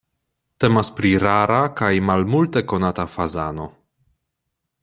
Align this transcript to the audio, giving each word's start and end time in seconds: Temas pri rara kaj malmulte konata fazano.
Temas 0.63 0.89
pri 0.99 1.11
rara 1.25 1.59
kaj 1.81 1.91
malmulte 2.11 2.65
konata 2.73 3.09
fazano. 3.17 3.73